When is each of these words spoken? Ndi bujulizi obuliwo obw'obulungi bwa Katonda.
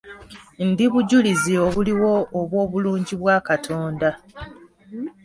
Ndi 0.69 0.85
bujulizi 0.91 1.53
obuliwo 1.65 2.13
obw'obulungi 2.39 3.13
bwa 3.21 3.37
Katonda. 3.47 4.09